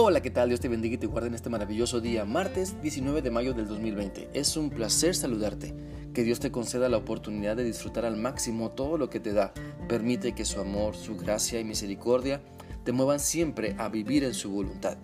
Hola, 0.00 0.20
¿qué 0.20 0.30
tal? 0.30 0.48
Dios 0.48 0.60
te 0.60 0.68
bendiga 0.68 0.94
y 0.94 0.98
te 0.98 1.08
guarde 1.08 1.26
en 1.26 1.34
este 1.34 1.50
maravilloso 1.50 2.00
día, 2.00 2.24
martes 2.24 2.80
19 2.82 3.20
de 3.20 3.32
mayo 3.32 3.52
del 3.52 3.66
2020. 3.66 4.30
Es 4.32 4.56
un 4.56 4.70
placer 4.70 5.12
saludarte. 5.16 5.74
Que 6.14 6.22
Dios 6.22 6.38
te 6.38 6.52
conceda 6.52 6.88
la 6.88 6.98
oportunidad 6.98 7.56
de 7.56 7.64
disfrutar 7.64 8.04
al 8.04 8.16
máximo 8.16 8.70
todo 8.70 8.96
lo 8.96 9.10
que 9.10 9.18
te 9.18 9.32
da. 9.32 9.52
Permite 9.88 10.36
que 10.36 10.44
su 10.44 10.60
amor, 10.60 10.94
su 10.94 11.16
gracia 11.16 11.58
y 11.58 11.64
misericordia 11.64 12.40
te 12.84 12.92
muevan 12.92 13.18
siempre 13.18 13.74
a 13.76 13.88
vivir 13.88 14.22
en 14.22 14.34
su 14.34 14.52
voluntad. 14.52 14.98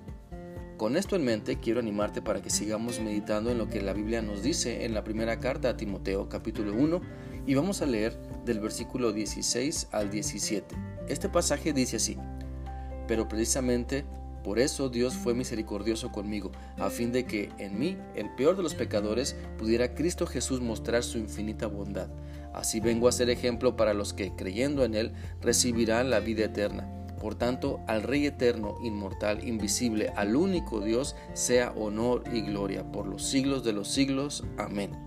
Con 0.76 0.96
esto 0.96 1.16
en 1.16 1.24
mente, 1.24 1.58
quiero 1.58 1.80
animarte 1.80 2.22
para 2.22 2.40
que 2.40 2.50
sigamos 2.50 3.00
meditando 3.00 3.50
en 3.50 3.58
lo 3.58 3.68
que 3.68 3.82
la 3.82 3.94
Biblia 3.94 4.22
nos 4.22 4.44
dice 4.44 4.84
en 4.84 4.94
la 4.94 5.02
primera 5.02 5.40
carta 5.40 5.70
a 5.70 5.76
Timoteo, 5.76 6.28
capítulo 6.28 6.72
1, 6.72 7.00
y 7.48 7.54
vamos 7.56 7.82
a 7.82 7.86
leer 7.86 8.16
del 8.44 8.60
versículo 8.60 9.12
16 9.12 9.88
al 9.90 10.12
17. 10.12 10.72
Este 11.08 11.28
pasaje 11.28 11.72
dice 11.72 11.96
así: 11.96 12.16
Pero 13.08 13.26
precisamente 13.26 14.04
por 14.44 14.58
eso 14.58 14.90
Dios 14.90 15.14
fue 15.14 15.34
misericordioso 15.34 16.12
conmigo, 16.12 16.52
a 16.78 16.90
fin 16.90 17.10
de 17.12 17.24
que 17.24 17.48
en 17.58 17.78
mí, 17.78 17.96
el 18.14 18.28
peor 18.36 18.56
de 18.56 18.62
los 18.62 18.74
pecadores, 18.74 19.36
pudiera 19.58 19.94
Cristo 19.94 20.26
Jesús 20.26 20.60
mostrar 20.60 21.02
su 21.02 21.16
infinita 21.16 21.66
bondad. 21.66 22.08
Así 22.52 22.78
vengo 22.78 23.08
a 23.08 23.12
ser 23.12 23.30
ejemplo 23.30 23.74
para 23.74 23.94
los 23.94 24.12
que, 24.12 24.36
creyendo 24.36 24.84
en 24.84 24.94
Él, 24.94 25.12
recibirán 25.40 26.10
la 26.10 26.20
vida 26.20 26.44
eterna. 26.44 26.88
Por 27.18 27.34
tanto, 27.36 27.80
al 27.88 28.02
Rey 28.02 28.26
eterno, 28.26 28.76
inmortal, 28.84 29.48
invisible, 29.48 30.12
al 30.14 30.36
único 30.36 30.80
Dios, 30.80 31.16
sea 31.32 31.72
honor 31.72 32.22
y 32.30 32.42
gloria 32.42 32.92
por 32.92 33.06
los 33.06 33.24
siglos 33.24 33.64
de 33.64 33.72
los 33.72 33.88
siglos. 33.88 34.44
Amén. 34.58 35.03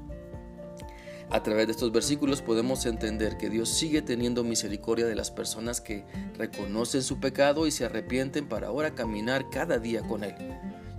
A 1.30 1.44
través 1.44 1.68
de 1.68 1.74
estos 1.74 1.92
versículos 1.92 2.42
podemos 2.42 2.86
entender 2.86 3.38
que 3.38 3.50
Dios 3.50 3.70
sigue 3.70 4.02
teniendo 4.02 4.44
misericordia 4.44 5.06
de 5.06 5.16
las 5.16 5.30
personas 5.30 5.82
que 5.82 6.06
reconocen 6.38 7.04
su 7.04 7.20
pecado 7.20 7.68
y 7.68 7.72
se 7.72 7.86
arrepienten 7.86 8.48
para 8.48 8.68
ahora 8.68 8.96
caminar 8.96 9.50
cada 9.50 9.78
día 9.78 10.02
con 10.02 10.24
Él. 10.24 10.36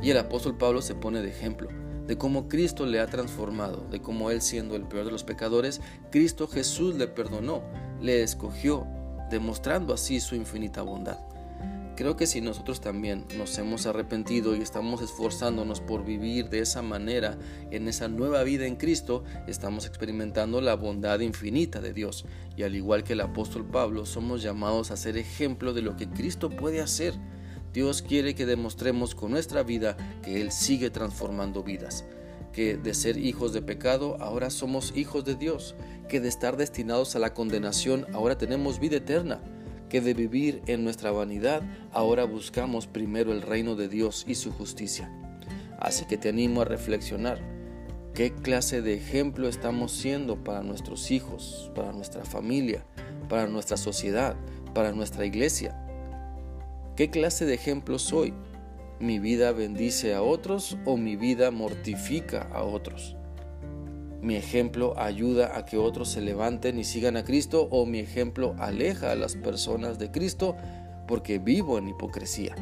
Y 0.02 0.10
el 0.10 0.18
apóstol 0.18 0.58
Pablo 0.58 0.82
se 0.82 0.94
pone 0.94 1.22
de 1.22 1.30
ejemplo 1.30 1.68
de 2.08 2.16
cómo 2.16 2.48
Cristo 2.48 2.86
le 2.86 3.00
ha 3.00 3.06
transformado, 3.06 3.86
de 3.90 4.00
cómo 4.00 4.30
Él 4.30 4.40
siendo 4.40 4.74
el 4.74 4.84
peor 4.84 5.04
de 5.04 5.12
los 5.12 5.24
pecadores, 5.24 5.82
Cristo 6.10 6.48
Jesús 6.48 6.94
le 6.94 7.06
perdonó, 7.06 7.62
le 8.00 8.22
escogió, 8.22 8.86
demostrando 9.30 9.92
así 9.92 10.18
su 10.18 10.34
infinita 10.34 10.80
bondad. 10.80 11.18
Creo 11.98 12.14
que 12.14 12.28
si 12.28 12.40
nosotros 12.40 12.80
también 12.80 13.24
nos 13.36 13.58
hemos 13.58 13.86
arrepentido 13.86 14.54
y 14.54 14.60
estamos 14.60 15.02
esforzándonos 15.02 15.80
por 15.80 16.04
vivir 16.04 16.48
de 16.48 16.60
esa 16.60 16.80
manera 16.80 17.36
en 17.72 17.88
esa 17.88 18.06
nueva 18.06 18.44
vida 18.44 18.66
en 18.66 18.76
Cristo, 18.76 19.24
estamos 19.48 19.84
experimentando 19.84 20.60
la 20.60 20.76
bondad 20.76 21.18
infinita 21.18 21.80
de 21.80 21.92
Dios. 21.92 22.24
Y 22.56 22.62
al 22.62 22.76
igual 22.76 23.02
que 23.02 23.14
el 23.14 23.20
apóstol 23.20 23.66
Pablo, 23.66 24.06
somos 24.06 24.42
llamados 24.42 24.92
a 24.92 24.96
ser 24.96 25.16
ejemplo 25.16 25.74
de 25.74 25.82
lo 25.82 25.96
que 25.96 26.08
Cristo 26.08 26.50
puede 26.50 26.80
hacer. 26.80 27.14
Dios 27.72 28.00
quiere 28.00 28.36
que 28.36 28.46
demostremos 28.46 29.16
con 29.16 29.32
nuestra 29.32 29.64
vida 29.64 29.96
que 30.22 30.40
Él 30.40 30.52
sigue 30.52 30.90
transformando 30.90 31.64
vidas 31.64 32.04
que 32.52 32.76
de 32.76 32.94
ser 32.94 33.18
hijos 33.18 33.52
de 33.52 33.60
pecado 33.60 34.16
ahora 34.20 34.50
somos 34.50 34.92
hijos 34.96 35.24
de 35.24 35.34
Dios, 35.34 35.76
que 36.08 36.18
de 36.18 36.28
estar 36.28 36.56
destinados 36.56 37.14
a 37.14 37.18
la 37.18 37.34
condenación 37.34 38.06
ahora 38.14 38.38
tenemos 38.38 38.80
vida 38.80 38.96
eterna 38.96 39.40
que 39.88 40.00
de 40.00 40.14
vivir 40.14 40.62
en 40.66 40.84
nuestra 40.84 41.10
vanidad, 41.10 41.62
ahora 41.92 42.24
buscamos 42.24 42.86
primero 42.86 43.32
el 43.32 43.42
reino 43.42 43.74
de 43.74 43.88
Dios 43.88 44.24
y 44.28 44.34
su 44.34 44.52
justicia. 44.52 45.12
Así 45.78 46.04
que 46.06 46.16
te 46.16 46.28
animo 46.28 46.62
a 46.62 46.64
reflexionar. 46.64 47.40
¿Qué 48.14 48.32
clase 48.32 48.82
de 48.82 48.94
ejemplo 48.94 49.48
estamos 49.48 49.92
siendo 49.92 50.42
para 50.42 50.62
nuestros 50.62 51.10
hijos, 51.10 51.70
para 51.74 51.92
nuestra 51.92 52.24
familia, 52.24 52.84
para 53.28 53.46
nuestra 53.46 53.76
sociedad, 53.76 54.36
para 54.74 54.92
nuestra 54.92 55.24
iglesia? 55.24 55.80
¿Qué 56.96 57.10
clase 57.10 57.46
de 57.46 57.54
ejemplo 57.54 57.98
soy? 57.98 58.34
¿Mi 58.98 59.20
vida 59.20 59.52
bendice 59.52 60.14
a 60.14 60.22
otros 60.22 60.76
o 60.84 60.96
mi 60.96 61.14
vida 61.14 61.52
mortifica 61.52 62.48
a 62.52 62.64
otros? 62.64 63.16
Mi 64.28 64.36
ejemplo 64.36 64.92
ayuda 64.98 65.56
a 65.56 65.64
que 65.64 65.78
otros 65.78 66.10
se 66.10 66.20
levanten 66.20 66.78
y 66.78 66.84
sigan 66.84 67.16
a 67.16 67.24
Cristo 67.24 67.66
o 67.70 67.86
mi 67.86 67.98
ejemplo 67.98 68.54
aleja 68.58 69.10
a 69.10 69.14
las 69.14 69.36
personas 69.36 69.98
de 69.98 70.10
Cristo 70.10 70.54
porque 71.06 71.38
vivo 71.38 71.78
en 71.78 71.88
hipocresía. 71.88 72.54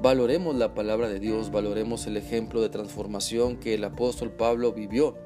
Valoremos 0.00 0.56
la 0.56 0.72
palabra 0.72 1.10
de 1.10 1.20
Dios, 1.20 1.50
valoremos 1.50 2.06
el 2.06 2.16
ejemplo 2.16 2.62
de 2.62 2.70
transformación 2.70 3.58
que 3.58 3.74
el 3.74 3.84
apóstol 3.84 4.30
Pablo 4.30 4.72
vivió, 4.72 5.18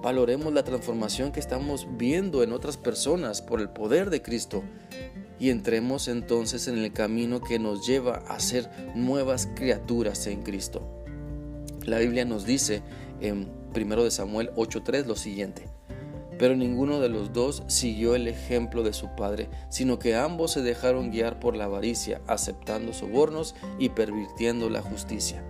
valoremos 0.00 0.52
la 0.52 0.62
transformación 0.62 1.32
que 1.32 1.40
estamos 1.40 1.88
viendo 1.98 2.44
en 2.44 2.52
otras 2.52 2.76
personas 2.76 3.42
por 3.42 3.60
el 3.60 3.68
poder 3.68 4.10
de 4.10 4.22
Cristo 4.22 4.62
y 5.40 5.50
entremos 5.50 6.06
entonces 6.06 6.68
en 6.68 6.78
el 6.78 6.92
camino 6.92 7.40
que 7.40 7.58
nos 7.58 7.84
lleva 7.84 8.18
a 8.28 8.38
ser 8.38 8.70
nuevas 8.94 9.48
criaturas 9.56 10.28
en 10.28 10.44
Cristo. 10.44 10.82
La 11.84 11.98
Biblia 11.98 12.24
nos 12.24 12.46
dice 12.46 12.84
en 13.20 13.61
1 13.72 14.10
Samuel 14.10 14.50
8:3 14.56 15.06
lo 15.06 15.16
siguiente. 15.16 15.68
Pero 16.38 16.56
ninguno 16.56 17.00
de 17.00 17.08
los 17.08 17.32
dos 17.32 17.62
siguió 17.66 18.14
el 18.14 18.26
ejemplo 18.26 18.82
de 18.82 18.92
su 18.92 19.14
padre, 19.16 19.48
sino 19.68 19.98
que 19.98 20.16
ambos 20.16 20.52
se 20.52 20.62
dejaron 20.62 21.10
guiar 21.10 21.38
por 21.38 21.56
la 21.56 21.64
avaricia, 21.64 22.20
aceptando 22.26 22.92
sobornos 22.92 23.54
y 23.78 23.90
pervirtiendo 23.90 24.68
la 24.68 24.82
justicia. 24.82 25.44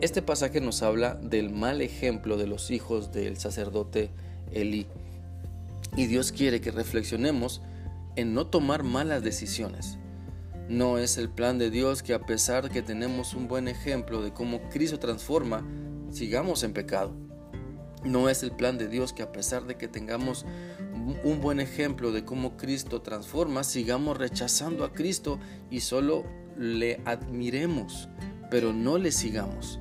Este 0.00 0.22
pasaje 0.22 0.60
nos 0.60 0.82
habla 0.82 1.14
del 1.14 1.50
mal 1.50 1.80
ejemplo 1.80 2.36
de 2.36 2.46
los 2.46 2.70
hijos 2.70 3.12
del 3.12 3.38
sacerdote 3.38 4.10
Elí. 4.52 4.86
Y 5.96 6.06
Dios 6.06 6.32
quiere 6.32 6.60
que 6.60 6.70
reflexionemos 6.70 7.62
en 8.14 8.34
no 8.34 8.46
tomar 8.46 8.82
malas 8.82 9.22
decisiones. 9.22 9.98
No 10.68 10.98
es 10.98 11.16
el 11.16 11.30
plan 11.30 11.58
de 11.58 11.70
Dios 11.70 12.02
que 12.02 12.12
a 12.12 12.20
pesar 12.20 12.64
de 12.64 12.70
que 12.70 12.82
tenemos 12.82 13.34
un 13.34 13.46
buen 13.46 13.68
ejemplo 13.68 14.20
de 14.20 14.32
cómo 14.32 14.60
Cristo 14.68 14.98
transforma, 14.98 15.64
sigamos 16.16 16.62
en 16.62 16.72
pecado. 16.72 17.14
No 18.02 18.28
es 18.30 18.42
el 18.42 18.52
plan 18.52 18.78
de 18.78 18.88
Dios 18.88 19.12
que 19.12 19.22
a 19.22 19.32
pesar 19.32 19.66
de 19.66 19.76
que 19.76 19.86
tengamos 19.86 20.46
un 21.24 21.40
buen 21.40 21.60
ejemplo 21.60 22.10
de 22.10 22.24
cómo 22.24 22.56
Cristo 22.56 23.02
transforma, 23.02 23.64
sigamos 23.64 24.16
rechazando 24.16 24.84
a 24.84 24.92
Cristo 24.92 25.38
y 25.70 25.80
solo 25.80 26.24
le 26.56 27.00
admiremos, 27.04 28.08
pero 28.50 28.72
no 28.72 28.96
le 28.96 29.12
sigamos. 29.12 29.78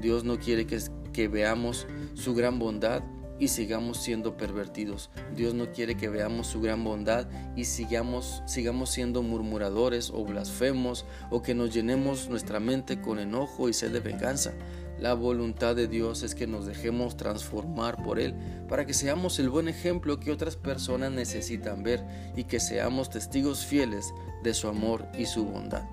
Dios 0.00 0.24
no 0.24 0.38
quiere 0.38 0.66
que, 0.66 0.78
que 1.12 1.28
veamos 1.28 1.86
su 2.12 2.34
gran 2.34 2.58
bondad 2.58 3.02
y 3.38 3.48
sigamos 3.48 3.98
siendo 3.98 4.36
pervertidos. 4.36 5.10
Dios 5.34 5.54
no 5.54 5.72
quiere 5.72 5.96
que 5.96 6.08
veamos 6.08 6.46
su 6.46 6.60
gran 6.60 6.84
bondad 6.84 7.26
y 7.56 7.64
sigamos, 7.64 8.42
sigamos 8.46 8.90
siendo 8.90 9.22
murmuradores 9.22 10.10
o 10.10 10.24
blasfemos 10.24 11.04
o 11.30 11.42
que 11.42 11.54
nos 11.54 11.72
llenemos 11.72 12.28
nuestra 12.28 12.60
mente 12.60 13.00
con 13.00 13.18
enojo 13.18 13.68
y 13.68 13.72
sed 13.72 13.92
de 13.92 14.00
venganza. 14.00 14.52
La 14.98 15.14
voluntad 15.14 15.74
de 15.74 15.88
Dios 15.88 16.22
es 16.22 16.34
que 16.34 16.46
nos 16.46 16.66
dejemos 16.66 17.16
transformar 17.16 18.02
por 18.02 18.20
Él 18.20 18.34
para 18.68 18.86
que 18.86 18.94
seamos 18.94 19.38
el 19.38 19.50
buen 19.50 19.68
ejemplo 19.68 20.20
que 20.20 20.30
otras 20.30 20.56
personas 20.56 21.10
necesitan 21.10 21.82
ver 21.82 22.04
y 22.36 22.44
que 22.44 22.60
seamos 22.60 23.10
testigos 23.10 23.66
fieles 23.66 24.14
de 24.42 24.54
su 24.54 24.68
amor 24.68 25.06
y 25.18 25.26
su 25.26 25.44
bondad. 25.44 25.84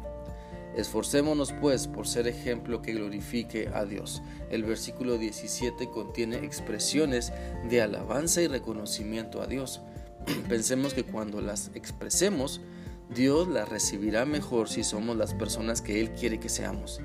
Esforcémonos 0.75 1.51
pues 1.51 1.87
por 1.87 2.07
ser 2.07 2.27
ejemplo 2.27 2.81
que 2.81 2.93
glorifique 2.93 3.69
a 3.73 3.85
Dios. 3.85 4.21
El 4.49 4.63
versículo 4.63 5.17
17 5.17 5.89
contiene 5.89 6.37
expresiones 6.37 7.33
de 7.69 7.81
alabanza 7.81 8.41
y 8.41 8.47
reconocimiento 8.47 9.41
a 9.41 9.47
Dios. 9.47 9.81
Pensemos 10.47 10.93
que 10.93 11.03
cuando 11.03 11.41
las 11.41 11.71
expresemos, 11.73 12.61
Dios 13.13 13.49
las 13.49 13.67
recibirá 13.67 14.25
mejor 14.25 14.69
si 14.69 14.83
somos 14.83 15.17
las 15.17 15.33
personas 15.33 15.81
que 15.81 15.99
Él 15.99 16.11
quiere 16.11 16.39
que 16.39 16.47
seamos. 16.47 17.01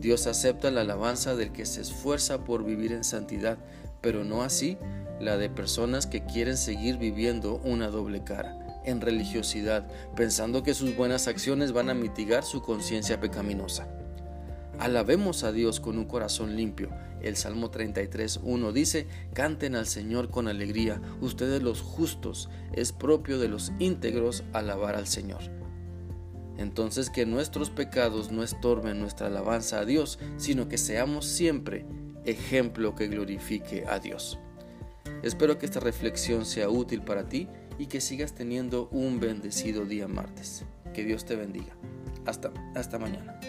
Dios 0.00 0.26
acepta 0.26 0.70
la 0.70 0.82
alabanza 0.82 1.34
del 1.34 1.52
que 1.52 1.66
se 1.66 1.80
esfuerza 1.80 2.44
por 2.44 2.64
vivir 2.64 2.92
en 2.92 3.04
santidad, 3.04 3.58
pero 4.00 4.24
no 4.24 4.42
así 4.42 4.78
la 5.20 5.36
de 5.36 5.50
personas 5.50 6.06
que 6.06 6.24
quieren 6.24 6.56
seguir 6.56 6.98
viviendo 6.98 7.60
una 7.64 7.88
doble 7.88 8.22
cara, 8.22 8.80
en 8.84 9.00
religiosidad, 9.00 9.88
pensando 10.14 10.62
que 10.62 10.74
sus 10.74 10.94
buenas 10.96 11.26
acciones 11.26 11.72
van 11.72 11.90
a 11.90 11.94
mitigar 11.94 12.44
su 12.44 12.62
conciencia 12.62 13.20
pecaminosa. 13.20 13.88
Alabemos 14.78 15.42
a 15.42 15.50
Dios 15.50 15.80
con 15.80 15.98
un 15.98 16.04
corazón 16.04 16.54
limpio. 16.54 16.90
El 17.20 17.36
Salmo 17.36 17.72
33.1 17.72 18.70
dice, 18.70 19.08
Canten 19.34 19.74
al 19.74 19.88
Señor 19.88 20.30
con 20.30 20.46
alegría, 20.46 21.02
ustedes 21.20 21.60
los 21.60 21.80
justos, 21.80 22.48
es 22.72 22.92
propio 22.92 23.40
de 23.40 23.48
los 23.48 23.72
íntegros 23.80 24.44
alabar 24.52 24.94
al 24.94 25.08
Señor. 25.08 25.57
Entonces 26.58 27.08
que 27.08 27.24
nuestros 27.24 27.70
pecados 27.70 28.30
no 28.30 28.42
estorben 28.42 29.00
nuestra 29.00 29.28
alabanza 29.28 29.78
a 29.80 29.84
Dios, 29.84 30.18
sino 30.36 30.68
que 30.68 30.76
seamos 30.76 31.24
siempre 31.26 31.86
ejemplo 32.24 32.94
que 32.94 33.08
glorifique 33.08 33.84
a 33.88 33.98
Dios. 33.98 34.38
Espero 35.22 35.58
que 35.58 35.66
esta 35.66 35.80
reflexión 35.80 36.44
sea 36.44 36.68
útil 36.68 37.02
para 37.02 37.28
ti 37.28 37.48
y 37.78 37.86
que 37.86 38.00
sigas 38.00 38.34
teniendo 38.34 38.88
un 38.90 39.20
bendecido 39.20 39.84
día 39.84 40.08
martes. 40.08 40.64
Que 40.92 41.04
Dios 41.04 41.24
te 41.24 41.36
bendiga. 41.36 41.76
Hasta, 42.26 42.52
hasta 42.74 42.98
mañana. 42.98 43.40